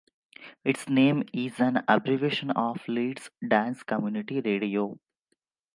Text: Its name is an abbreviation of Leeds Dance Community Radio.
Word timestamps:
Its 0.63 0.89
name 0.89 1.21
is 1.31 1.59
an 1.59 1.83
abbreviation 1.87 2.49
of 2.49 2.87
Leeds 2.87 3.29
Dance 3.47 3.83
Community 3.83 4.41
Radio. 4.41 4.97